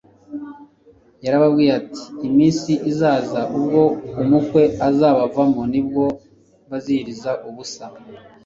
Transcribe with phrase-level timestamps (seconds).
[1.25, 3.81] Yarababwiye ati: "Iminsi izaza ubwo
[4.21, 6.03] umukwe azabavanwamo, nibwo
[6.69, 7.85] baziyiriza ubusa."